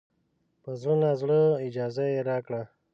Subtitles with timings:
[0.63, 2.61] په زړه نازړه اجازه یې راکړه.